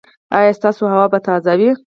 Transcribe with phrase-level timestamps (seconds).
[0.37, 1.69] ایا ستاسو هوا به تازه وي؟